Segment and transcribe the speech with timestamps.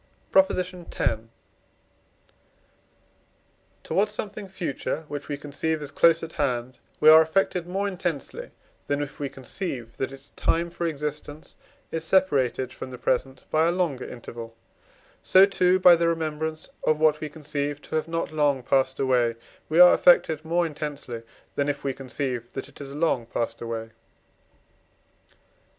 [0.31, 0.49] PROP.
[0.49, 0.73] X.
[3.83, 8.49] Towards something future, which we conceive as close at hand, we are affected more intensely,
[8.87, 11.55] than if we conceive that its time for existence
[11.91, 14.55] is separated from the present by a longer interval;
[15.21, 19.35] so too by the remembrance of what we conceive to have not long passed away
[19.69, 21.21] we are affected more intensely,
[21.53, 23.91] than if we conceive that it has long passed away.